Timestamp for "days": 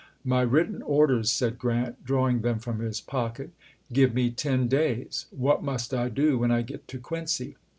4.67-5.27